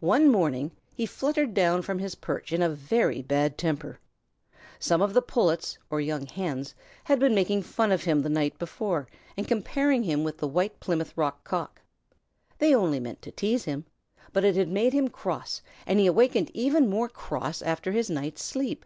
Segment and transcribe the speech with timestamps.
[0.00, 4.00] One morning he fluttered down from his perch in a very bad temper.
[4.80, 8.58] Some of the Pullets, or young Hens, had been making fun of him the night
[8.58, 9.06] before
[9.36, 11.80] and comparing him with the White Plymouth Rock Cock.
[12.58, 13.84] They meant only to tease him,
[14.32, 18.42] but it had made him cross, and he awakened even more cross after his night's
[18.42, 18.84] sleep.